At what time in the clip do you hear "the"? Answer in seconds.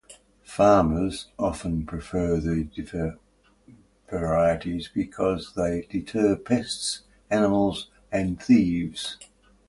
2.39-2.63